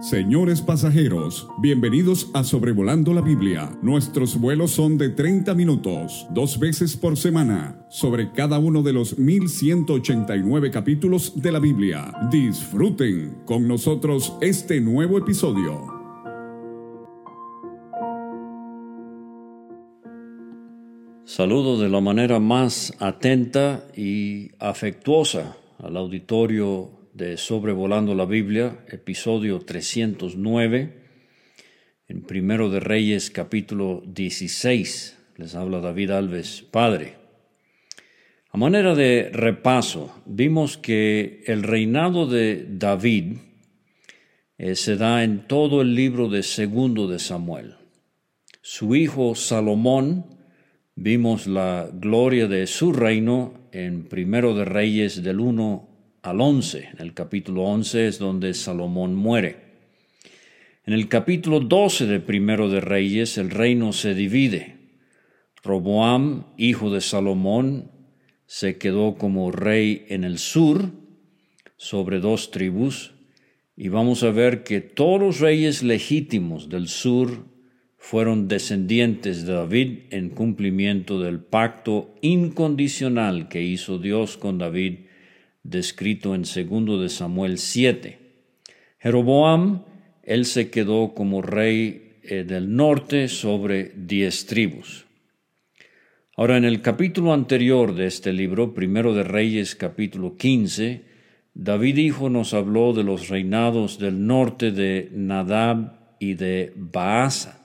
[0.00, 3.70] Señores pasajeros, bienvenidos a Sobrevolando la Biblia.
[3.80, 9.18] Nuestros vuelos son de 30 minutos, dos veces por semana, sobre cada uno de los
[9.18, 12.12] 1189 capítulos de la Biblia.
[12.30, 15.86] Disfruten con nosotros este nuevo episodio.
[21.24, 29.60] Saludo de la manera más atenta y afectuosa al auditorio de Sobrevolando la Biblia, episodio
[29.60, 30.92] 309,
[32.08, 35.16] en Primero de Reyes, capítulo 16.
[35.36, 37.14] Les habla David Alves, padre.
[38.50, 43.38] A manera de repaso, vimos que el reinado de David
[44.58, 47.76] eh, se da en todo el libro de Segundo de Samuel.
[48.60, 50.26] Su hijo Salomón,
[50.94, 55.95] vimos la gloria de su reino en Primero de Reyes del 1
[56.26, 56.88] al 11.
[56.94, 59.56] En el capítulo 11 es donde Salomón muere.
[60.84, 64.76] En el capítulo 12 de Primero de Reyes el reino se divide.
[65.62, 67.92] Roboam, hijo de Salomón,
[68.46, 70.90] se quedó como rey en el sur
[71.76, 73.12] sobre dos tribus
[73.76, 77.44] y vamos a ver que todos los reyes legítimos del sur
[77.98, 85.05] fueron descendientes de David en cumplimiento del pacto incondicional que hizo Dios con David
[85.70, 88.18] descrito en 2 de Samuel 7.
[88.98, 89.82] Jeroboam,
[90.22, 95.06] él se quedó como rey eh, del norte sobre diez tribus.
[96.36, 101.02] Ahora, en el capítulo anterior de este libro, primero de Reyes, capítulo 15,
[101.54, 107.64] David hijo nos habló de los reinados del norte de Nadab y de Baasa.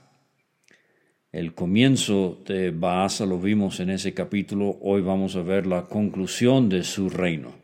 [1.31, 6.69] El comienzo de Baasa lo vimos en ese capítulo, hoy vamos a ver la conclusión
[6.69, 7.60] de su reino.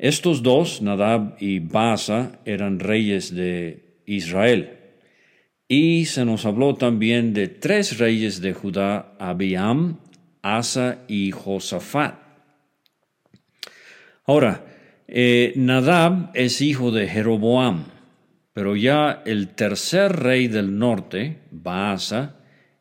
[0.00, 4.78] Estos dos, Nadab y Baasa, eran reyes de Israel.
[5.68, 9.98] Y se nos habló también de tres reyes de Judá, Abiam,
[10.40, 12.14] Asa y Josafat.
[14.24, 14.64] Ahora,
[15.06, 17.84] eh, Nadab es hijo de Jeroboam,
[18.54, 22.36] pero ya el tercer rey del norte, Baasa,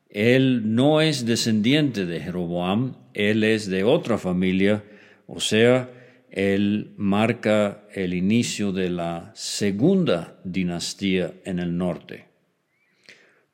[0.09, 4.85] él no es descendiente de Jeroboam, él es de otra familia,
[5.27, 5.89] o sea,
[6.31, 12.25] él marca el inicio de la segunda dinastía en el norte.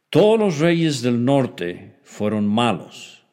[0.10, 3.24] Todos los reyes del norte fueron malos,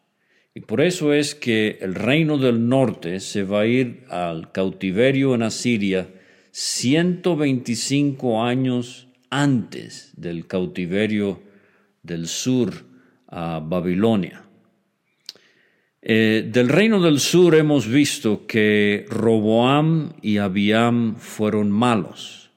[0.54, 5.34] y por eso es que el reino del norte se va a ir al cautiverio
[5.34, 6.08] en Asiria
[6.50, 11.42] 125 años antes del cautiverio
[12.02, 12.74] del sur
[13.28, 14.44] a Babilonia.
[16.04, 22.50] Eh, del reino del sur hemos visto que Roboam y Abiam fueron malos.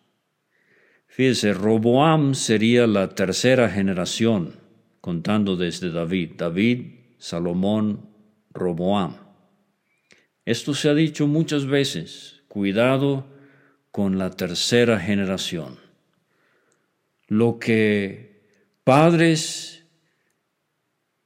[1.05, 4.55] Fíjese, Roboam sería la tercera generación,
[4.99, 6.31] contando desde David.
[6.37, 6.87] David,
[7.19, 8.09] Salomón,
[8.51, 9.17] Roboam.
[10.43, 13.27] Esto se ha dicho muchas veces, cuidado
[13.91, 15.77] con la tercera generación.
[17.27, 18.41] Lo que
[18.83, 19.85] padres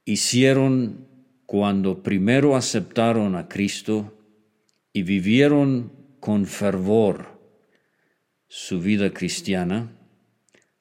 [0.04, 1.09] hicieron
[1.50, 4.16] cuando primero aceptaron a Cristo
[4.92, 5.90] y vivieron
[6.20, 7.40] con fervor
[8.46, 9.90] su vida cristiana,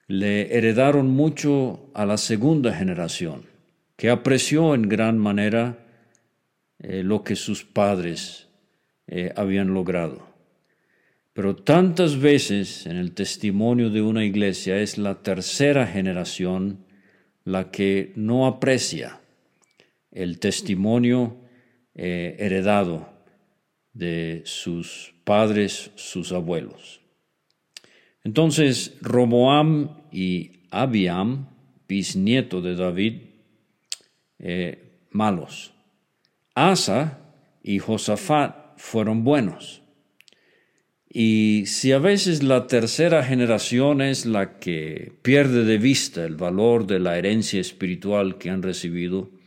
[0.05, 3.45] le heredaron mucho a la segunda generación,
[3.95, 5.87] que apreció en gran manera
[6.77, 8.47] eh, lo que sus padres
[9.07, 10.27] eh, habían logrado.
[11.33, 16.85] Pero tantas veces en el testimonio de una iglesia es la tercera generación
[17.43, 19.19] la que no aprecia
[20.19, 21.37] el testimonio
[21.95, 23.09] eh, heredado
[23.93, 27.01] de sus padres, sus abuelos.
[28.23, 31.47] Entonces, Roboam y Abiam,
[31.87, 33.13] bisnieto de David,
[34.39, 35.73] eh, malos.
[36.53, 37.19] Asa
[37.63, 39.81] y Josafat fueron buenos.
[41.09, 46.85] Y si a veces la tercera generación es la que pierde de vista el valor
[46.85, 49.38] de la herencia espiritual que han recibido,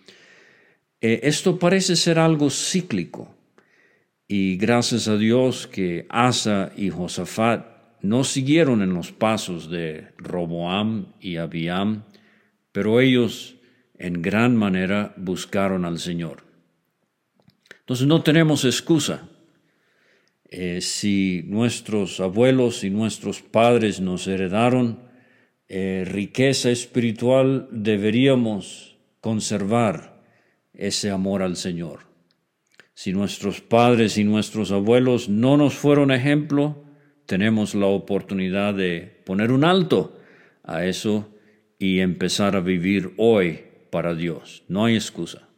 [1.02, 3.34] eh, esto parece ser algo cíclico
[4.28, 7.66] y gracias a Dios que Asa y Josafat
[8.02, 12.04] no siguieron en los pasos de Roboam y Abiam,
[12.70, 13.56] pero ellos
[13.98, 16.44] en gran manera buscaron al Señor.
[17.80, 19.28] Entonces no tenemos excusa.
[20.50, 25.00] Eh, si nuestros abuelos y nuestros padres nos heredaron
[25.68, 30.11] eh, riqueza espiritual, deberíamos conservar
[30.74, 32.00] ese amor al Señor.
[32.94, 36.84] Si nuestros padres y nuestros abuelos no nos fueron ejemplo,
[37.26, 40.18] tenemos la oportunidad de poner un alto
[40.62, 41.28] a eso
[41.78, 43.60] y empezar a vivir hoy
[43.90, 44.64] para Dios.
[44.68, 45.48] No hay excusa.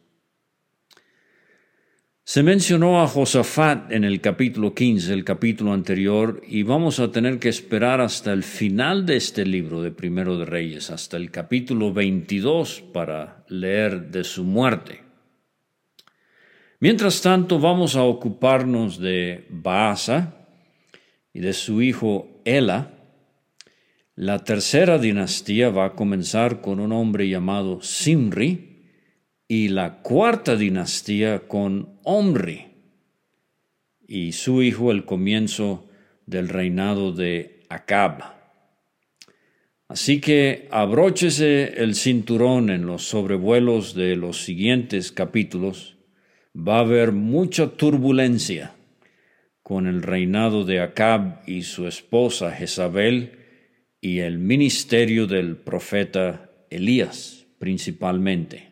[2.27, 7.37] Se mencionó a Josafat en el capítulo 15, el capítulo anterior, y vamos a tener
[7.37, 11.93] que esperar hasta el final de este libro de Primero de Reyes, hasta el capítulo
[11.93, 15.04] 22 para leer de su muerte.
[16.79, 20.47] Mientras tanto, vamos a ocuparnos de Baasa
[21.33, 22.91] y de su hijo Ela.
[24.15, 28.75] La tercera dinastía va a comenzar con un hombre llamado Simri,
[29.47, 32.67] y la cuarta dinastía con Omri
[34.07, 35.87] y su hijo el comienzo
[36.25, 38.23] del reinado de Acab.
[39.87, 45.94] Así que abróchese el cinturón en los sobrevuelos de los siguientes capítulos.
[46.55, 48.73] Va a haber mucha turbulencia
[49.61, 53.39] con el reinado de Acab y su esposa Jezabel
[53.99, 58.71] y el ministerio del profeta Elías principalmente.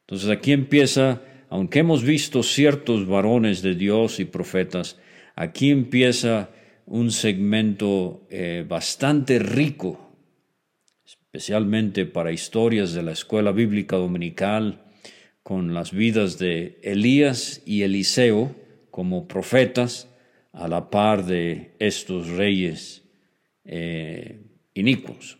[0.00, 1.20] Entonces aquí empieza,
[1.50, 4.98] aunque hemos visto ciertos varones de Dios y profetas,
[5.36, 6.50] aquí empieza
[6.86, 10.16] un segmento eh, bastante rico,
[11.04, 14.87] especialmente para historias de la escuela bíblica dominical,
[15.48, 18.54] con las vidas de Elías y Eliseo
[18.90, 20.06] como profetas
[20.52, 23.02] a la par de estos reyes
[23.64, 24.42] eh,
[24.74, 25.38] inicuos.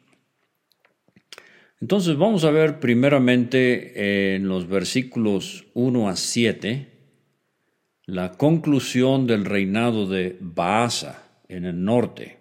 [1.83, 6.89] Entonces vamos a ver primeramente en los versículos 1 a 7
[8.07, 12.39] la conclusión del reinado de Baasa en el norte.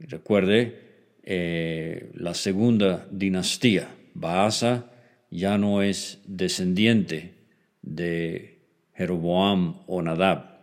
[0.00, 3.94] Recuerde, eh, la segunda dinastía.
[4.14, 4.89] Baasa
[5.30, 7.34] ya no es descendiente
[7.82, 8.62] de
[8.94, 10.58] Jeroboam o Nadab.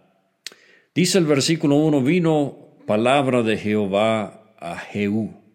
[0.93, 5.47] Dice el versículo 1, vino palabra de Jehová a Jehú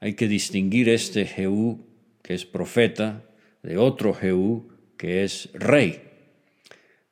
[0.00, 1.84] hay que distinguir este Jehú,
[2.22, 3.24] que es profeta,
[3.62, 6.02] de otro Jehú, que es rey.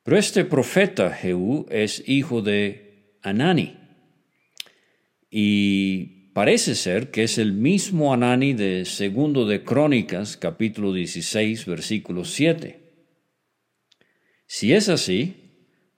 [0.03, 3.77] Pero este profeta Jehú es hijo de Anani.
[5.29, 12.25] Y parece ser que es el mismo Anani de segundo de Crónicas, capítulo 16, versículo
[12.25, 12.79] 7.
[14.45, 15.33] Si es así,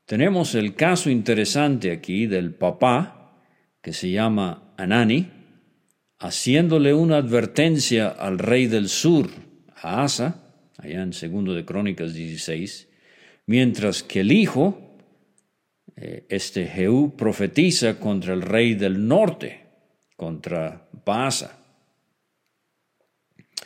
[0.06, 3.38] tenemos el caso interesante aquí del papá,
[3.82, 5.30] que se llama Anani,
[6.20, 9.30] haciéndole una advertencia al rey del sur,
[9.76, 12.88] a Asa, allá en segundo de Crónicas 16,
[13.46, 15.02] mientras que el hijo,
[15.98, 19.68] eh, este Jehú, profetiza contra el rey del norte,
[20.20, 21.58] contra Baasa.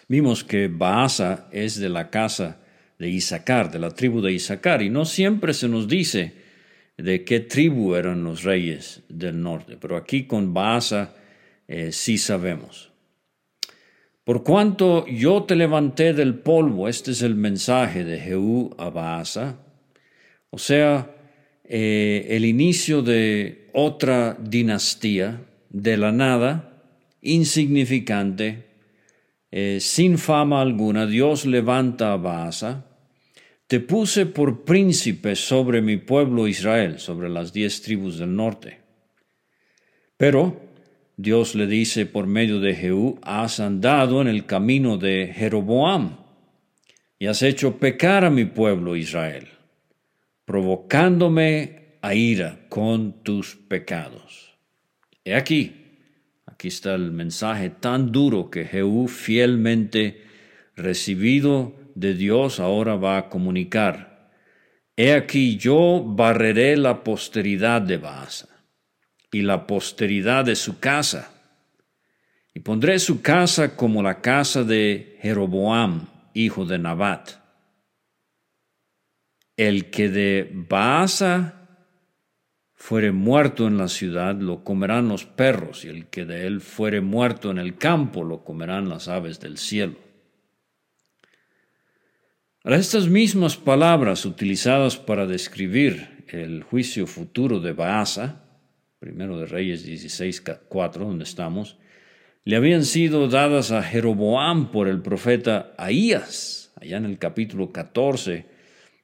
[0.07, 2.61] Vimos que Baasa es de la casa
[2.99, 6.33] de Isaacar, de la tribu de Isaacar, y no siempre se nos dice
[6.95, 11.15] de qué tribu eran los reyes del norte, pero aquí con Baasa
[11.67, 12.91] eh, sí sabemos.
[14.23, 19.57] Por cuanto yo te levanté del polvo, este es el mensaje de Jehú a Baasa,
[20.51, 21.09] o sea,
[21.63, 25.41] eh, el inicio de otra dinastía,
[25.73, 26.81] de la nada,
[27.21, 28.65] insignificante,
[29.51, 32.85] eh, sin fama alguna, Dios levanta a Baasa,
[33.67, 38.81] te puse por príncipe sobre mi pueblo Israel, sobre las diez tribus del norte.
[40.15, 40.61] Pero
[41.17, 46.17] Dios le dice por medio de Jehú, has andado en el camino de Jeroboam
[47.17, 49.47] y has hecho pecar a mi pueblo Israel,
[50.45, 54.52] provocándome a ira con tus pecados.
[55.25, 55.73] He aquí,
[56.45, 60.21] aquí está el mensaje tan duro que Jehú fielmente
[60.75, 64.31] recibido de Dios ahora va a comunicar.
[64.95, 68.49] He aquí yo barreré la posteridad de Baasa
[69.31, 71.31] y la posteridad de su casa.
[72.53, 77.31] Y pondré su casa como la casa de Jeroboam, hijo de Nabat.
[79.57, 81.62] El que de Baasa
[82.83, 86.99] fuere muerto en la ciudad, lo comerán los perros, y el que de él fuere
[86.99, 89.95] muerto en el campo, lo comerán las aves del cielo.
[92.61, 98.43] Ahora, estas mismas palabras utilizadas para describir el juicio futuro de Baasa
[98.99, 101.77] primero de Reyes 16, 4, donde estamos,
[102.43, 108.45] le habían sido dadas a Jeroboam por el profeta Ahías, allá en el capítulo 14,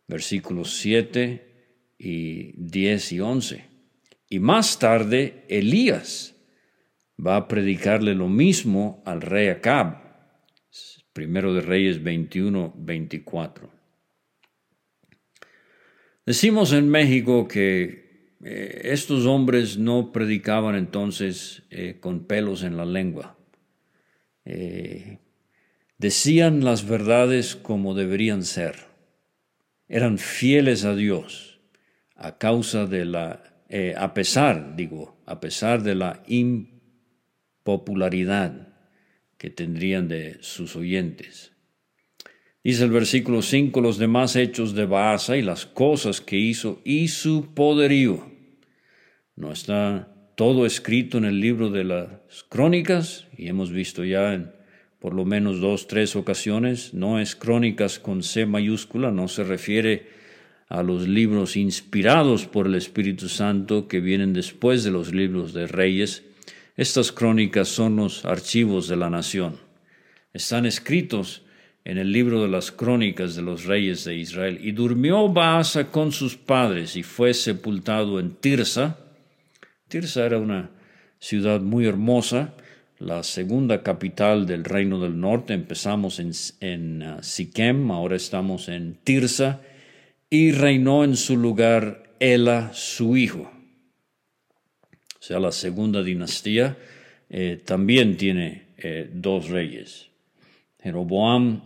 [0.06, 1.46] versículos 7
[1.98, 3.69] y 10 y 11.
[4.30, 6.36] Y más tarde Elías
[7.20, 9.98] va a predicarle lo mismo al rey Acab,
[11.14, 13.72] primero de Reyes 21, 24.
[16.28, 22.86] Decimos en México que eh, estos hombres no predicaban entonces eh, con pelos en la
[22.86, 23.36] lengua.
[25.98, 28.76] decían las verdades como deberían ser.
[29.88, 31.60] Eran fieles a Dios
[32.16, 33.49] a causa de la,
[33.98, 38.68] a pesar, digo, a pesar de la impopularidad
[39.38, 41.54] que tendrían de sus oyentes.
[42.62, 47.08] Dice el versículo 5, los demás hechos de Baasa y las cosas que hizo y
[47.08, 48.30] su poderío.
[49.38, 54.52] No está todo escrito en el libro de las crónicas y hemos visto ya en
[55.00, 56.94] por lo menos dos, tres ocasiones.
[56.94, 60.08] No es crónicas con C mayúscula, no se refiere
[60.70, 65.66] a los libros inspirados por el Espíritu Santo que vienen después de los libros de
[65.66, 66.24] reyes.
[66.78, 69.58] Estas crónicas son los archivos de la nación.
[70.32, 71.42] Están escritos
[71.84, 74.60] en el libro de las crónicas de los reyes de Israel.
[74.62, 79.00] Y durmió Baasa con sus padres y fue sepultado en Tirsa.
[79.88, 80.70] Tirsa era una
[81.18, 82.54] ciudad muy hermosa,
[83.00, 85.56] la segunda capital del reino del norte.
[85.56, 89.62] Empezamos en, en uh, Siquem, ahora estamos en Tirsa.
[90.30, 93.52] Y reinó en su lugar Ela, su hijo.
[95.20, 96.78] O sea, la segunda dinastía
[97.30, 100.10] eh, también tiene eh, dos reyes.
[100.82, 101.62] Jeroboam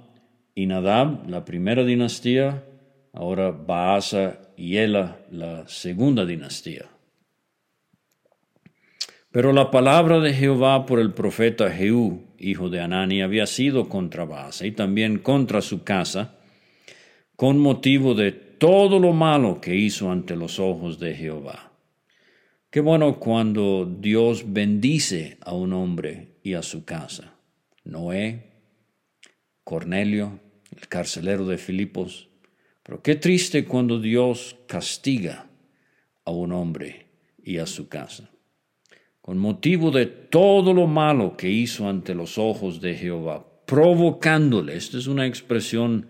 [0.56, 2.64] y Nadab, la primera dinastía,
[3.14, 6.86] ahora Baasa y Ela, la segunda dinastía.
[9.32, 14.26] Pero la palabra de Jehová por el profeta Jehú, hijo de Anani, había sido contra
[14.26, 16.36] Baasa y también contra su casa,
[17.36, 18.32] con motivo de
[18.64, 21.74] todo lo malo que hizo ante los ojos de Jehová.
[22.70, 27.36] Qué bueno cuando Dios bendice a un hombre y a su casa.
[27.84, 28.52] Noé,
[29.66, 30.40] Cornelio,
[30.74, 32.30] el carcelero de Filipos.
[32.84, 35.46] Pero qué triste cuando Dios castiga
[36.24, 37.08] a un hombre
[37.44, 38.30] y a su casa.
[39.20, 44.98] Con motivo de todo lo malo que hizo ante los ojos de Jehová, provocándole, esta
[44.98, 46.08] es una expresión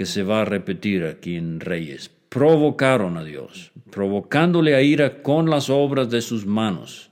[0.00, 5.50] que se va a repetir aquí en Reyes, provocaron a Dios, provocándole a ira con
[5.50, 7.10] las obras de sus manos,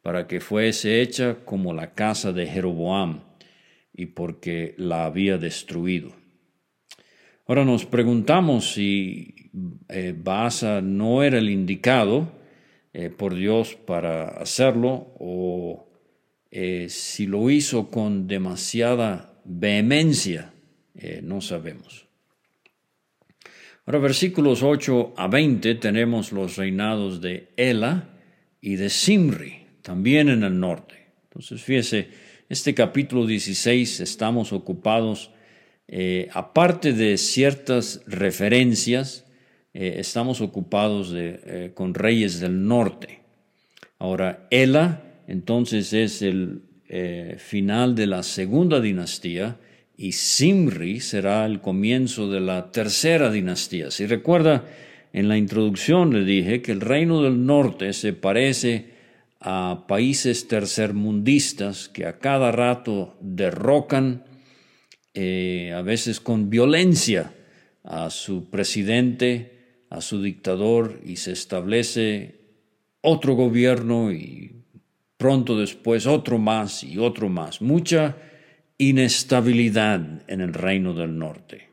[0.00, 3.20] para que fuese hecha como la casa de Jeroboam,
[3.92, 6.12] y porque la había destruido.
[7.46, 9.50] Ahora nos preguntamos si
[9.90, 12.32] eh, Baasa no era el indicado
[12.94, 15.86] eh, por Dios para hacerlo o
[16.50, 20.54] eh, si lo hizo con demasiada vehemencia,
[21.22, 22.05] no sabemos.
[23.86, 28.08] Ahora versículos 8 a 20 tenemos los reinados de Ela
[28.60, 31.06] y de Simri, también en el norte.
[31.28, 32.08] Entonces fíjese,
[32.48, 35.30] este capítulo 16 estamos ocupados,
[35.86, 39.24] eh, aparte de ciertas referencias,
[39.72, 43.20] eh, estamos ocupados de, eh, con reyes del norte.
[44.00, 46.62] Ahora, Ela entonces es el
[47.38, 49.58] final de la segunda dinastía
[49.96, 53.90] y Simri será el comienzo de la tercera dinastía.
[53.90, 54.64] Si recuerda,
[55.12, 58.90] en la introducción le dije que el reino del norte se parece
[59.40, 64.24] a países tercermundistas que a cada rato derrocan,
[65.14, 67.32] eh, a veces con violencia,
[67.82, 72.40] a su presidente, a su dictador, y se establece
[73.00, 74.64] otro gobierno y
[75.16, 77.62] pronto después otro más y otro más.
[77.62, 78.16] Mucha
[78.78, 81.70] inestabilidad en el reino del norte.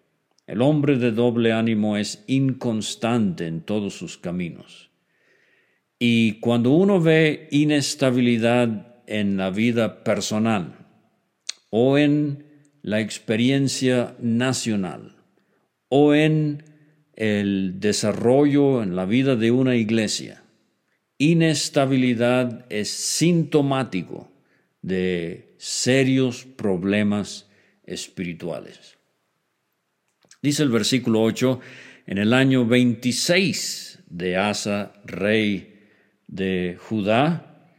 [0.47, 4.89] El hombre de doble ánimo es inconstante en todos sus caminos.
[5.99, 10.87] Y cuando uno ve inestabilidad en la vida personal
[11.69, 12.45] o en
[12.81, 15.15] la experiencia nacional
[15.89, 16.63] o en
[17.15, 20.43] el desarrollo en la vida de una iglesia,
[21.17, 24.32] inestabilidad es sintomático
[24.83, 27.49] de serios problemas
[27.83, 28.97] espirituales.
[30.41, 31.59] Dice el versículo 8,
[32.05, 35.87] en el año 26 de Asa, rey
[36.27, 37.71] de Judá,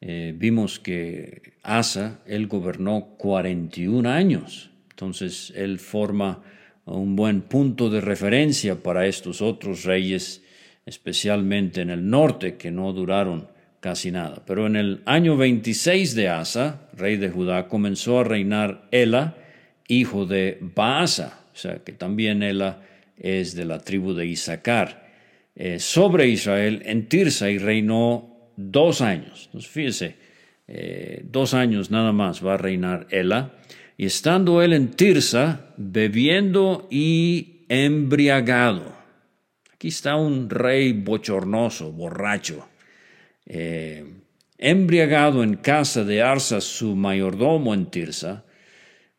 [0.00, 4.70] eh, vimos que Asa, él gobernó 41 años.
[4.90, 6.42] Entonces, él forma
[6.84, 10.42] un buen punto de referencia para estos otros reyes,
[10.84, 13.48] especialmente en el norte, que no duraron
[13.82, 14.42] casi nada.
[14.46, 19.36] Pero en el año 26 de Asa, rey de Judá, comenzó a reinar Ela,
[19.88, 22.82] hijo de Baasa, o sea que también Ela
[23.18, 25.10] es de la tribu de Isaacar.
[25.56, 29.46] Eh, sobre Israel en Tirsa y reinó dos años.
[29.46, 30.16] Entonces, fíjese,
[30.68, 33.56] eh, dos años nada más va a reinar Ela.
[33.98, 38.94] Y estando él en Tirsa, bebiendo y embriagado.
[39.74, 42.68] Aquí está un rey bochornoso, borracho,
[43.46, 44.04] eh,
[44.58, 48.44] embriagado en casa de Arsa, su mayordomo en Tirsa.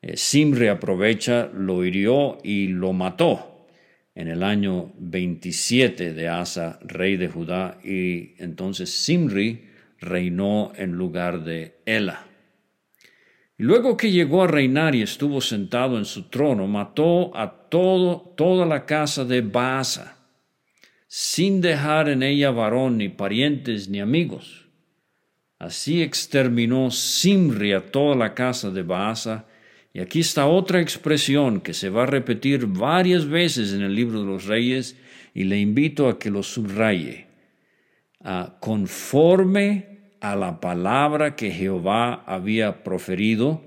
[0.02, 3.68] Eh, Simri aprovecha, lo hirió y lo mató
[4.16, 11.44] en el año 27 de Asa, rey de Judá, y entonces Simri reinó en lugar
[11.44, 12.28] de Ela.
[13.58, 18.66] Luego que llegó a reinar y estuvo sentado en su trono, mató a todo, toda
[18.66, 20.18] la casa de Baasa,
[21.16, 24.66] sin dejar en ella varón, ni parientes, ni amigos.
[25.60, 29.46] Así exterminó Simri a toda la casa de Baasa,
[29.94, 34.22] y aquí está otra expresión que se va a repetir varias veces en el libro
[34.22, 34.98] de los reyes,
[35.36, 37.28] y le invito a que lo subraye.
[38.20, 43.62] Ah, conforme a la palabra que Jehová había proferido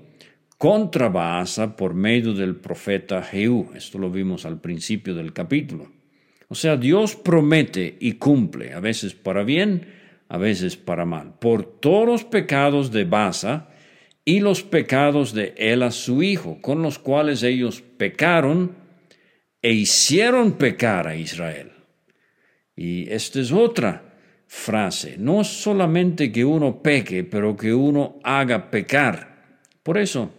[0.57, 3.71] contra Baasa por medio del profeta Jehú.
[3.73, 5.96] Esto lo vimos al principio del capítulo.
[6.47, 9.93] O sea, Dios promete y cumple, a veces para bien,
[10.29, 13.69] a veces para mal, por todos los pecados de Baasa
[14.23, 18.75] y los pecados de Ela su hijo, con los cuales ellos pecaron
[19.61, 21.71] e hicieron pecar a Israel.
[22.75, 24.07] Y esta es otra
[24.47, 25.15] frase.
[25.17, 29.59] No solamente que uno peque, pero que uno haga pecar.
[29.83, 30.31] Por eso,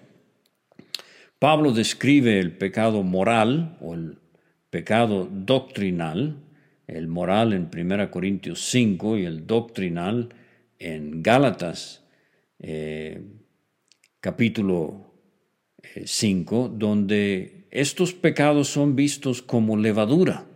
[1.38, 4.18] Pablo describe el pecado moral o el
[4.70, 6.36] pecado doctrinal,
[6.86, 10.30] el moral en 1 Corintios 5 y el doctrinal
[10.78, 12.04] en Gálatas
[12.58, 13.20] eh,
[14.20, 15.12] capítulo
[16.04, 20.46] 5, eh, donde estos pecados son vistos como levadura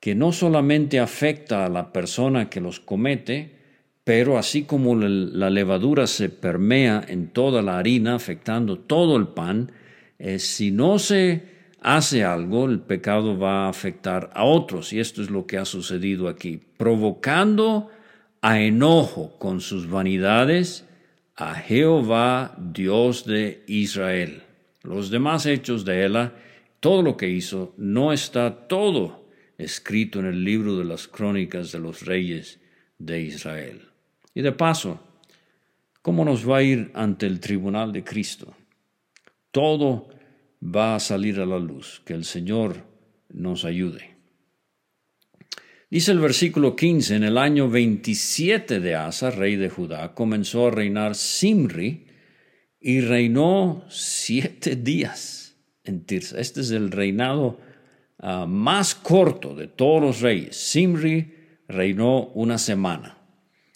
[0.00, 3.56] que no solamente afecta a la persona que los comete,
[4.04, 9.72] pero así como la levadura se permea en toda la harina, afectando todo el pan,
[10.18, 14.92] eh, si no se hace algo, el pecado va a afectar a otros.
[14.92, 17.90] Y esto es lo que ha sucedido aquí, provocando
[18.40, 20.84] a enojo con sus vanidades
[21.36, 24.42] a Jehová, Dios de Israel.
[24.82, 26.32] Los demás hechos de Ela,
[26.80, 29.26] todo lo que hizo, no está todo
[29.58, 32.60] escrito en el libro de las crónicas de los reyes
[32.98, 33.88] de Israel.
[34.34, 35.00] Y de paso,
[36.02, 38.54] ¿cómo nos va a ir ante el tribunal de Cristo?
[39.50, 40.08] Todo
[40.62, 42.02] va a salir a la luz.
[42.04, 42.84] Que el Señor
[43.28, 44.16] nos ayude.
[45.90, 50.70] Dice el versículo 15, en el año 27 de Asa, rey de Judá, comenzó a
[50.70, 52.06] reinar Simri
[52.80, 56.40] y reinó siete días en Tirsa.
[56.40, 57.60] Este es el reinado
[58.18, 60.56] Ah, más corto de todos los reyes.
[60.56, 61.34] Simri
[61.68, 63.18] reinó una semana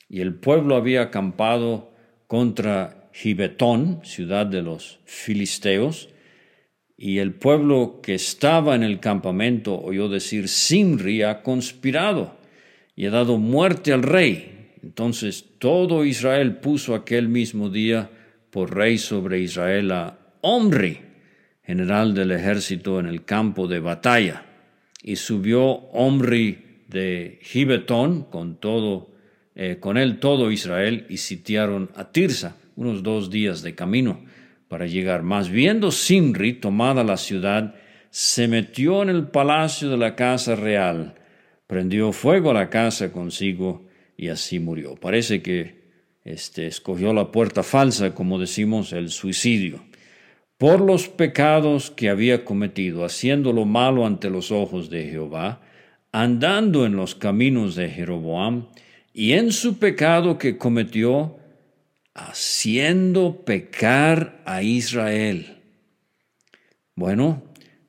[0.09, 1.93] y el pueblo había acampado
[2.27, 6.09] contra Gibetón, ciudad de los filisteos,
[7.03, 12.37] y el pueblo que estaba en el campamento oyó decir, Simri ha conspirado
[12.95, 14.75] y ha dado muerte al rey.
[14.83, 18.11] Entonces todo Israel puso aquel mismo día
[18.51, 21.01] por rey sobre Israel a Omri,
[21.63, 24.45] general del ejército en el campo de batalla,
[25.03, 29.09] y subió Omri de Gibetón con todo,
[29.55, 34.21] eh, con él todo Israel, y sitiaron a Tirsa, unos dos días de camino
[34.71, 35.23] para llegar.
[35.23, 37.75] Mas viendo Simri tomada la ciudad,
[38.09, 41.17] se metió en el palacio de la casa real,
[41.67, 44.95] prendió fuego a la casa consigo y así murió.
[44.95, 45.83] Parece que
[46.25, 49.91] este, escogió la puerta falsa, como decimos, el suicidio
[50.61, 55.63] por los pecados que había cometido, haciendo lo malo ante los ojos de Jehová,
[56.13, 58.67] andando en los caminos de Jeroboam,
[59.15, 61.39] y en su pecado que cometió,
[62.29, 65.59] haciendo pecar a Israel.
[66.95, 67.43] Bueno,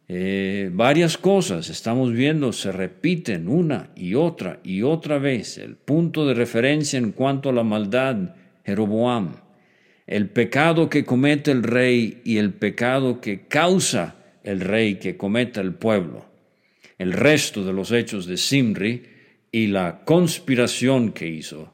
[0.08, 5.58] eh, varias cosas estamos viendo se repiten una y otra y otra vez.
[5.58, 9.36] El punto de referencia en cuanto a la maldad, Jeroboam
[10.12, 15.62] el pecado que comete el rey y el pecado que causa el rey que cometa
[15.62, 16.26] el pueblo,
[16.98, 19.04] el resto de los hechos de Simri
[19.54, 21.74] y la conspiración que hizo.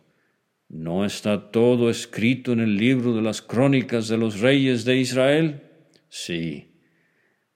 [0.70, 5.62] ¿No está todo escrito en el libro de las crónicas de los reyes de Israel?
[6.10, 6.72] Sí,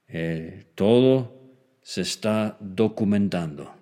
[0.08, 1.42] eh, todo
[1.82, 3.74] se está documentando.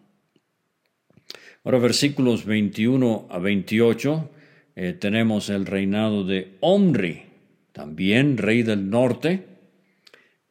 [1.63, 4.29] Ahora versículos 21 a 28
[4.75, 7.23] eh, tenemos el reinado de Omri,
[7.71, 9.45] también rey del norte.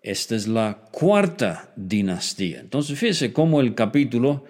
[0.01, 2.61] Esta es la cuarta dinastía.
[2.61, 4.45] Entonces, fíjese cómo el capítulo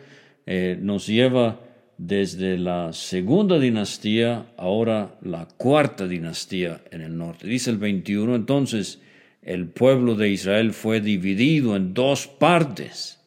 [0.44, 1.60] eh, nos lleva
[1.98, 7.48] desde la segunda dinastía, ahora la cuarta dinastía en el norte.
[7.48, 9.02] Dice el 21, entonces
[9.42, 13.18] el pueblo de Israel fue dividido en dos partes.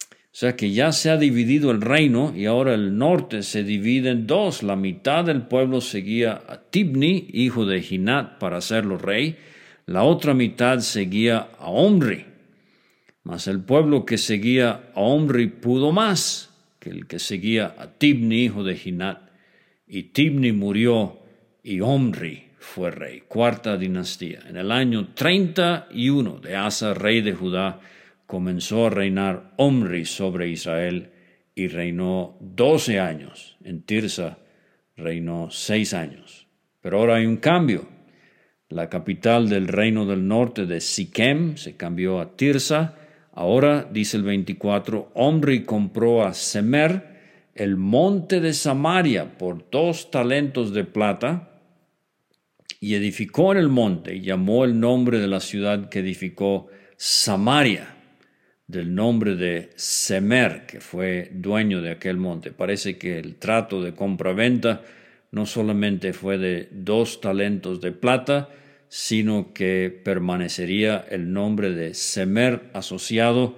[0.00, 4.10] O sea que ya se ha dividido el reino y ahora el norte se divide
[4.10, 4.62] en dos.
[4.62, 9.36] La mitad del pueblo seguía a Tibni, hijo de Ginat, para hacerlo rey.
[9.86, 12.26] La otra mitad seguía a Omri.
[13.24, 16.51] Mas el pueblo que seguía a Omri pudo más
[16.82, 19.30] que el que seguía a Tibni, hijo de Ginat.
[19.86, 21.20] Y Tibni murió
[21.62, 23.22] y Omri fue rey.
[23.28, 24.40] Cuarta dinastía.
[24.48, 27.78] En el año 31 de Asa, rey de Judá,
[28.26, 31.10] comenzó a reinar Omri sobre Israel
[31.54, 33.56] y reinó doce años.
[33.62, 34.38] En Tirsa
[34.96, 36.48] reinó seis años.
[36.80, 37.88] Pero ahora hay un cambio.
[38.68, 42.98] La capital del reino del norte de Siquem se cambió a Tirsa.
[43.32, 47.12] Ahora, dice el 24, Omri compró a Semer
[47.54, 51.50] el monte de Samaria por dos talentos de plata
[52.80, 57.94] y edificó en el monte y llamó el nombre de la ciudad que edificó Samaria
[58.66, 62.52] del nombre de Semer, que fue dueño de aquel monte.
[62.52, 64.82] Parece que el trato de compra-venta
[65.30, 68.48] no solamente fue de dos talentos de plata,
[68.94, 73.56] sino que permanecería el nombre de Semer asociado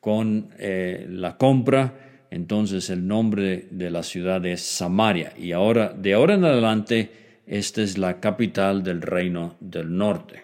[0.00, 5.34] con eh, la compra, entonces el nombre de la ciudad es Samaria.
[5.36, 7.10] Y ahora, de ahora en adelante,
[7.46, 10.42] esta es la capital del reino del norte.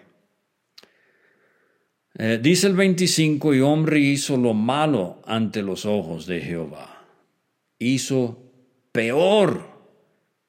[2.19, 7.03] Eh, dice el 25, y Omri hizo lo malo ante los ojos de Jehová.
[7.79, 8.37] Hizo
[8.91, 9.65] peor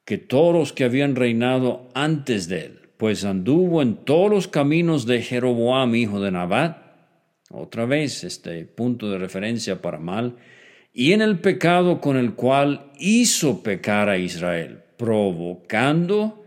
[0.05, 5.07] que todos los que habían reinado antes de él, pues anduvo en todos los caminos
[5.07, 6.77] de Jeroboam, hijo de Nabat,
[7.49, 10.35] otra vez este punto de referencia para mal,
[10.93, 16.45] y en el pecado con el cual hizo pecar a Israel, provocando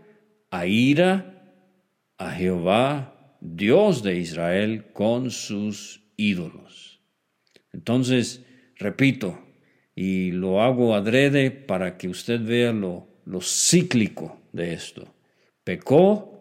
[0.49, 1.43] a ira
[2.17, 7.01] a Jehová Dios de Israel con sus ídolos.
[7.73, 8.45] Entonces,
[8.77, 9.37] repito,
[9.93, 15.13] y lo hago adrede para que usted vea lo, lo cíclico de esto.
[15.65, 16.34] Pecó,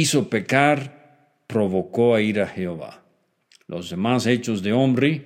[0.00, 3.02] hizo pecar, provocó a ir a Jehová.
[3.66, 5.22] Los demás hechos de hombre,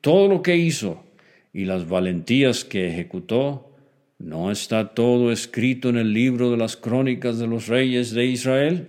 [0.00, 1.02] todo lo que hizo
[1.52, 3.76] y las valentías que ejecutó,
[4.18, 8.88] ¿no está todo escrito en el libro de las crónicas de los reyes de Israel?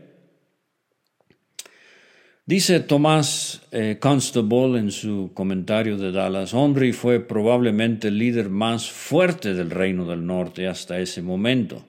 [2.46, 8.90] Dice Tomás eh, Constable en su comentario de Dallas, Omri fue probablemente el líder más
[8.90, 11.86] fuerte del reino del norte hasta ese momento.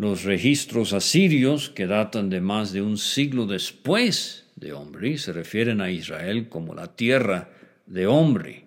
[0.00, 5.82] Los registros asirios, que datan de más de un siglo después de Omri, se refieren
[5.82, 7.50] a Israel como la tierra
[7.84, 8.64] de Omri.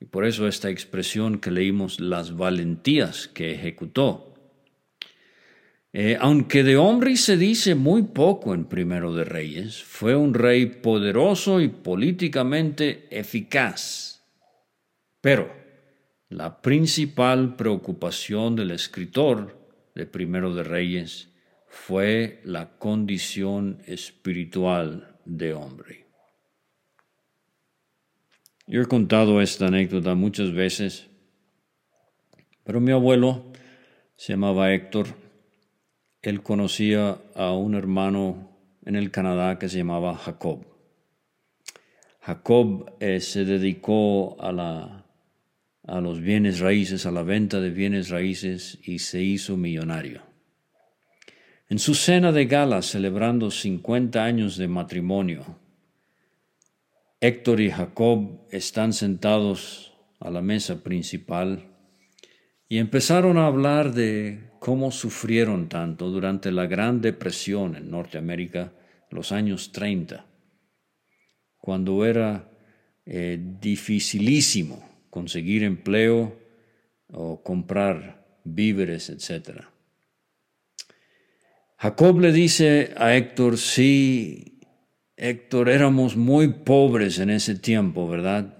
[0.00, 4.32] Y por eso esta expresión que leímos, las valentías que ejecutó.
[5.92, 10.64] Eh, aunque de hombre se dice muy poco en Primero de Reyes, fue un rey
[10.64, 14.24] poderoso y políticamente eficaz.
[15.20, 15.52] Pero
[16.30, 19.55] la principal preocupación del escritor
[19.96, 21.34] de Primero de Reyes
[21.66, 26.06] fue la condición espiritual de hombre.
[28.68, 31.08] Yo he contado esta anécdota muchas veces,
[32.62, 33.52] pero mi abuelo
[34.16, 35.26] se llamaba Héctor
[36.26, 38.50] él conocía a un hermano
[38.84, 40.66] en el Canadá que se llamaba Jacob.
[42.20, 45.05] Jacob eh, se dedicó a, la,
[45.86, 50.22] a los bienes raíces, a la venta de bienes raíces y se hizo millonario.
[51.68, 55.58] En su cena de gala celebrando 50 años de matrimonio,
[57.20, 61.64] Héctor y Jacob están sentados a la mesa principal
[62.68, 68.72] y empezaron a hablar de cómo sufrieron tanto durante la Gran Depresión en Norteamérica,
[69.10, 70.26] los años 30,
[71.58, 72.50] cuando era
[73.04, 76.36] eh, dificilísimo conseguir empleo
[77.08, 79.64] o comprar víveres, etc.
[81.78, 84.60] Jacob le dice a Héctor, sí,
[85.16, 88.58] Héctor, éramos muy pobres en ese tiempo, ¿verdad?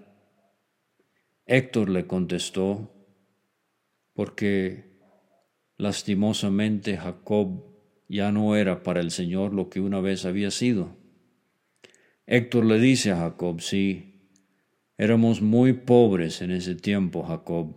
[1.45, 2.91] Héctor le contestó,
[4.15, 4.97] porque
[5.77, 7.67] lastimosamente Jacob
[8.09, 10.97] ya no era para el Señor lo que una vez había sido.
[12.25, 14.16] Héctor le dice a Jacob, sí,
[14.99, 17.77] éramos muy pobres en ese tiempo, Jacob,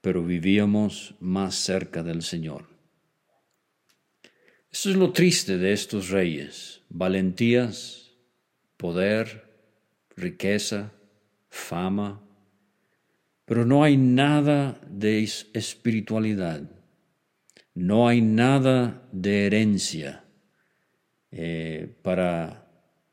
[0.00, 2.68] pero vivíamos más cerca del Señor.
[4.70, 8.12] Eso es lo triste de estos reyes, valentías,
[8.76, 9.44] poder,
[10.16, 10.92] riqueza,
[11.48, 12.22] fama,
[13.44, 16.70] pero no hay nada de espiritualidad,
[17.74, 20.24] no hay nada de herencia
[21.32, 22.68] eh, para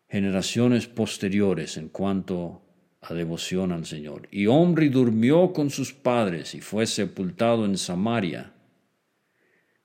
[0.07, 2.66] generaciones posteriores en cuanto
[3.09, 4.27] a devoción al Señor.
[4.31, 8.53] Y Omri durmió con sus padres y fue sepultado en Samaria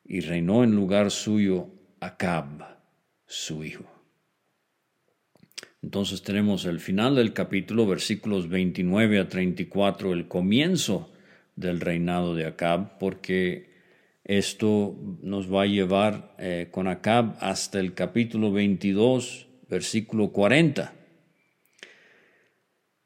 [0.04, 1.68] y reinó en lugar suyo
[2.00, 2.80] Acab,
[3.26, 3.84] su hijo.
[5.82, 11.12] Entonces tenemos el final del capítulo, versículos 29 a 34, el comienzo
[11.54, 13.70] del reinado de Acab, porque
[14.24, 21.01] esto nos va a llevar eh, con Acab hasta el capítulo 22, versículo 40.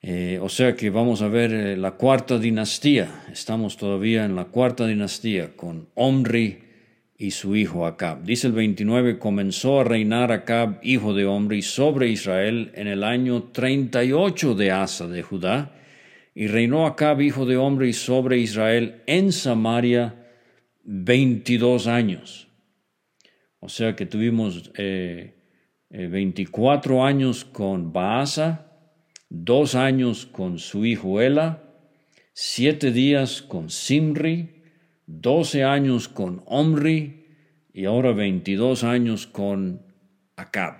[0.02, 3.24] Eh, o sea que vamos a ver eh, la cuarta dinastía.
[3.32, 6.62] Estamos todavía en la cuarta dinastía con Omri
[7.18, 8.22] y su hijo Acab.
[8.22, 13.44] Dice el 29, comenzó a reinar Acab, hijo de Omri, sobre Israel en el año
[13.44, 15.72] 38 de Asa de Judá,
[16.34, 20.26] y reinó Acab, hijo de Omri, sobre Israel en Samaria
[20.84, 22.48] 22 años.
[23.60, 24.70] O sea que tuvimos
[25.90, 28.65] 24 eh, eh, años con Baasa,
[29.28, 31.62] dos años con su hijo Ela,
[32.32, 34.56] siete días con Simri,
[35.06, 37.26] 12 años con Omri
[37.72, 39.82] y ahora 22 años con
[40.36, 40.78] Acab.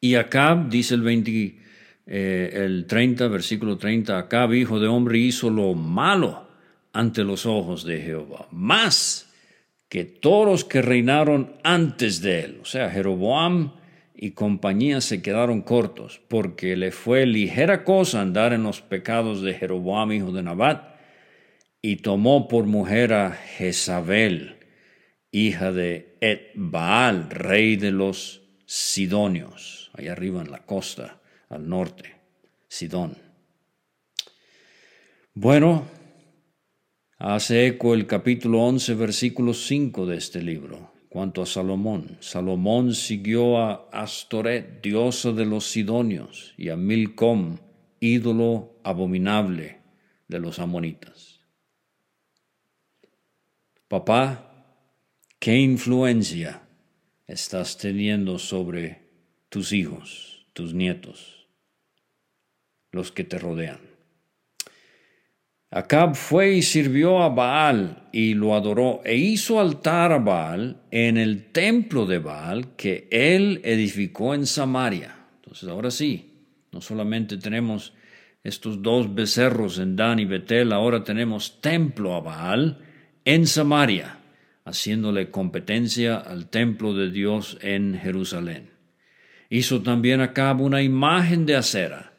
[0.00, 1.58] Y Acab, dice el, 20,
[2.06, 6.48] eh, el 30, versículo 30, Acab, hijo de Omri, hizo lo malo
[6.92, 9.30] ante los ojos de Jehová, más
[9.88, 12.58] que todos los que reinaron antes de él.
[12.62, 13.72] O sea, Jeroboam
[14.22, 19.54] y compañía se quedaron cortos, porque le fue ligera cosa andar en los pecados de
[19.54, 20.94] Jeroboam, hijo de Nabat,
[21.80, 24.58] y tomó por mujer a Jezabel,
[25.32, 32.14] hija de Etbaal, rey de los Sidonios, allá arriba en la costa, al norte,
[32.68, 33.16] Sidón.
[35.32, 35.86] Bueno,
[37.16, 40.99] hace eco el capítulo 11, versículo 5 de este libro.
[41.10, 47.58] Cuanto a Salomón, Salomón siguió a Astoret, diosa de los Sidonios, y a Milcom,
[47.98, 49.80] ídolo abominable
[50.28, 51.40] de los amonitas.
[53.88, 54.78] Papá,
[55.40, 56.62] ¿qué influencia
[57.26, 59.10] estás teniendo sobre
[59.48, 61.48] tus hijos, tus nietos,
[62.92, 63.89] los que te rodean?
[65.72, 71.16] Acab fue y sirvió a Baal y lo adoró e hizo altar a Baal en
[71.16, 75.14] el templo de Baal que él edificó en Samaria.
[75.36, 76.32] Entonces ahora sí,
[76.72, 77.94] no solamente tenemos
[78.42, 82.78] estos dos becerros en Dan y Betel, ahora tenemos templo a Baal
[83.24, 84.18] en Samaria,
[84.64, 88.70] haciéndole competencia al templo de Dios en Jerusalén.
[89.48, 92.09] Hizo también Acab una imagen de acera,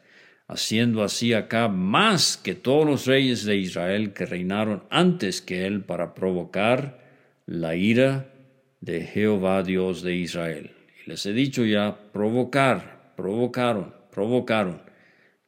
[0.52, 5.82] haciendo así Acab más que todos los reyes de Israel que reinaron antes que él
[5.82, 7.00] para provocar
[7.46, 8.32] la ira
[8.80, 10.72] de Jehová Dios de Israel.
[11.04, 14.82] Y les he dicho ya, provocar, provocaron, provocaron.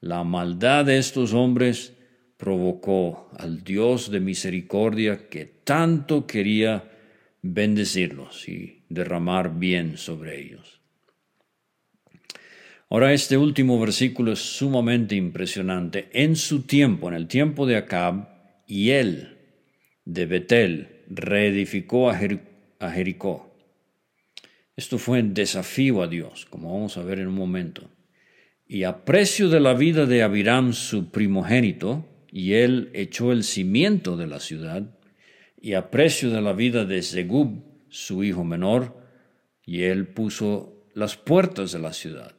[0.01, 1.93] La maldad de estos hombres
[2.37, 6.91] provocó al Dios de misericordia que tanto quería
[7.43, 10.84] bendecirlos y derramar bien sobre ellos.
[12.95, 16.09] Ahora este último versículo es sumamente impresionante.
[16.13, 18.29] En su tiempo, en el tiempo de Acab,
[18.69, 19.37] y él
[20.05, 23.53] de Betel reedificó a, Jericó.
[24.77, 27.91] Esto fue en desafío a Dios, como vamos a ver en un momento.
[28.65, 34.17] Y a precio de la vida de Abiram, su primogénito, y él echó el cimiento
[34.17, 34.97] de la ciudad,
[35.61, 38.97] y a precio de la vida de Segub, su hijo menor,
[39.67, 42.37] y él puso las puertas de la ciudad.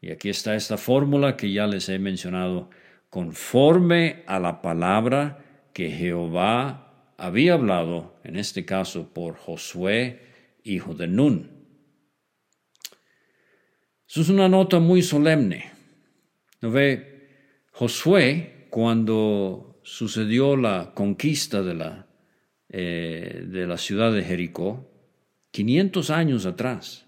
[0.00, 2.70] Y aquí está esta fórmula que ya les he mencionado,
[3.10, 10.20] conforme a la palabra que Jehová había hablado, en este caso por Josué,
[10.62, 11.50] hijo de Nun.
[14.08, 15.70] Eso es una nota muy solemne.
[16.60, 17.66] ¿No ve?
[17.72, 22.06] Josué cuando sucedió la conquista de la,
[22.68, 24.90] eh, de la ciudad de Jericó,
[25.50, 27.06] 500 años atrás,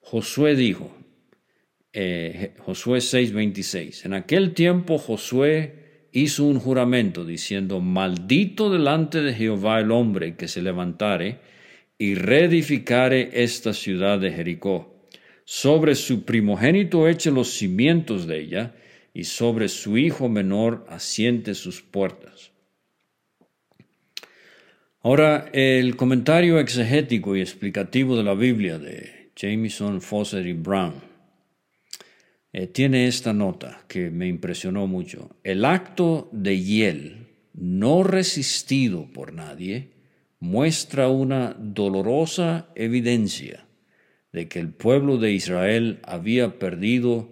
[0.00, 0.96] Josué dijo,
[1.98, 9.80] eh, Josué 6:26, en aquel tiempo Josué hizo un juramento diciendo, maldito delante de Jehová
[9.80, 11.38] el hombre que se levantare
[11.96, 14.94] y reedificare esta ciudad de Jericó.
[15.46, 18.74] Sobre su primogénito eche los cimientos de ella,
[19.14, 22.52] y sobre su hijo menor asiente sus puertas.
[25.00, 31.05] Ahora, el comentario exegético y explicativo de la Biblia de Jameson, Foster y Brown
[32.58, 35.36] eh, tiene esta nota que me impresionó mucho.
[35.44, 39.90] El acto de Hiel, no resistido por nadie,
[40.40, 43.66] muestra una dolorosa evidencia
[44.32, 47.28] de que el pueblo de Israel había perdido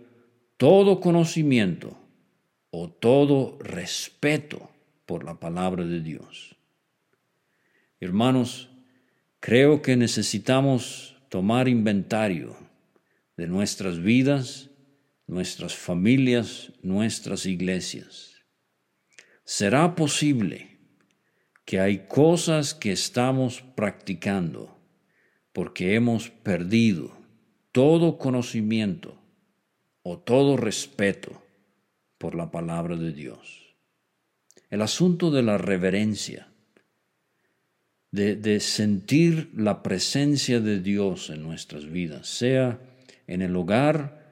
[0.59, 1.97] todo conocimiento
[2.69, 4.69] o todo respeto
[5.07, 6.55] por la palabra de Dios.
[7.99, 8.69] Hermanos,
[9.41, 12.59] creo que necesitamos tomar inventario
[13.39, 14.69] de nuestras vidas,
[15.27, 18.35] nuestras familias, nuestras iglesias.
[19.45, 20.79] ¿Será posible
[21.65, 24.79] que hay cosas que estamos practicando
[25.53, 27.17] porque hemos perdido
[27.73, 29.21] todo conocimiento
[30.03, 31.43] o todo respeto
[32.19, 33.77] por la palabra de Dios?
[34.71, 36.49] El asunto de la reverencia,
[38.11, 42.81] de, de sentir la presencia de Dios en nuestras vidas, sea
[43.27, 44.24] en el hogar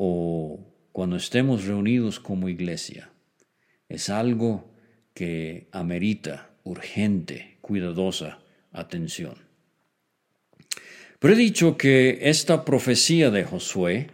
[0.00, 0.60] o
[0.92, 3.10] cuando estemos reunidos como iglesia,
[3.88, 4.72] es algo
[5.12, 8.38] que amerita urgente, cuidadosa
[8.70, 9.34] atención.
[11.18, 14.06] Pero he dicho que esta profecía de Josué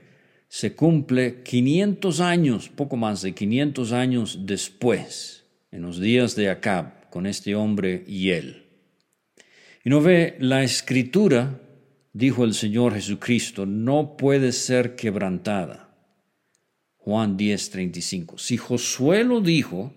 [0.48, 7.10] se cumple 500 años, poco más de 500 años después, en los días de Acab,
[7.10, 8.64] con este hombre y él.
[9.84, 11.60] Y no ve, la escritura
[12.14, 15.90] dijo el Señor Jesucristo, no puede ser quebrantada.
[16.96, 18.38] Juan 10:35.
[18.38, 19.92] Si Josué lo dijo,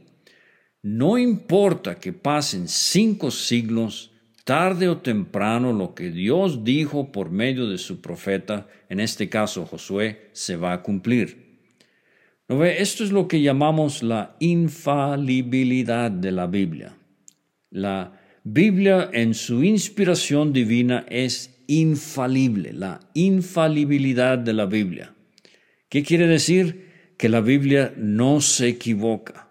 [0.82, 4.12] no importa que pasen cinco siglos,
[4.44, 9.66] tarde o temprano lo que Dios dijo por medio de su profeta, en este caso
[9.66, 11.48] Josué, se va a cumplir.
[12.50, 16.98] Esto es lo que llamamos la infalibilidad de la Biblia.
[17.70, 25.14] La Biblia en su inspiración divina es infalible, la infalibilidad de la Biblia.
[25.90, 26.88] ¿Qué quiere decir?
[27.18, 29.50] Que la Biblia no se equivoca.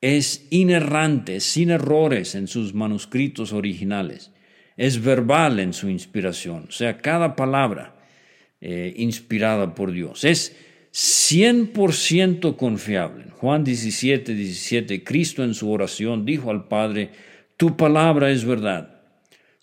[0.00, 4.32] Es inerrante, sin errores en sus manuscritos originales.
[4.76, 7.96] Es verbal en su inspiración, o sea, cada palabra
[8.60, 10.24] eh, inspirada por Dios.
[10.24, 10.54] Es
[10.92, 13.26] 100% confiable.
[13.32, 17.10] Juan 17, 17, Cristo en su oración dijo al Padre,
[17.56, 18.95] tu palabra es verdad.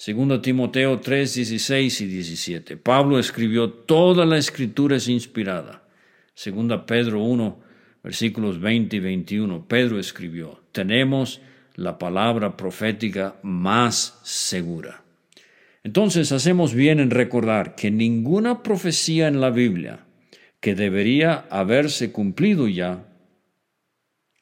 [0.04, 2.76] Segundo Timoteo 3, 16 y 17.
[2.76, 5.84] Pablo escribió, toda la escritura es inspirada.
[6.34, 7.64] Segunda Pedro 1,
[8.04, 9.66] versículos 20 y 21.
[9.66, 11.40] Pedro escribió, tenemos
[11.76, 15.06] la palabra profética más segura.
[15.86, 20.02] Entonces hacemos bien en recordar que ninguna profecía en la Biblia
[20.60, 23.06] que debería haberse cumplido ya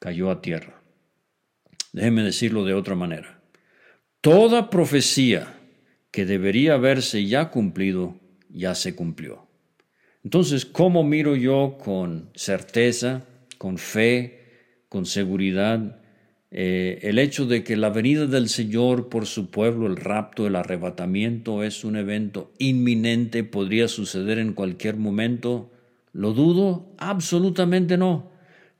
[0.00, 0.82] cayó a tierra.
[1.92, 3.41] Déjeme decirlo de otra manera.
[4.22, 5.58] Toda profecía
[6.12, 8.14] que debería haberse ya cumplido,
[8.48, 9.48] ya se cumplió.
[10.22, 13.26] Entonces, ¿cómo miro yo con certeza,
[13.58, 14.38] con fe,
[14.88, 15.98] con seguridad
[16.52, 20.54] eh, el hecho de que la venida del Señor por su pueblo, el rapto, el
[20.54, 25.72] arrebatamiento es un evento inminente, podría suceder en cualquier momento?
[26.12, 26.94] ¿Lo dudo?
[26.96, 28.30] Absolutamente no.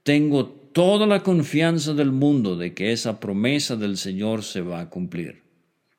[0.05, 4.91] Tengo toda la confianza del mundo de que esa promesa del Señor se va a
[4.91, 5.43] cumplir.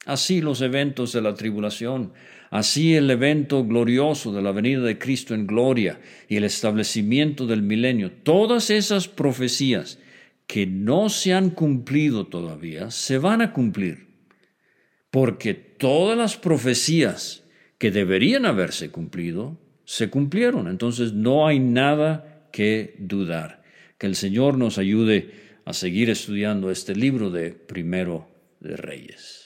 [0.05, 2.13] Así los eventos de la tribulación,
[2.49, 7.61] así el evento glorioso de la venida de Cristo en gloria y el establecimiento del
[7.61, 9.99] milenio, todas esas profecías
[10.45, 14.07] que no se han cumplido todavía, se van a cumplir.
[15.09, 17.43] Porque todas las profecías
[17.77, 20.67] que deberían haberse cumplido, se cumplieron.
[20.67, 23.62] Entonces no hay nada que dudar.
[24.03, 25.29] Que el Señor nos ayude
[25.63, 28.27] a seguir estudiando este libro de Primero
[28.59, 29.45] de Reyes.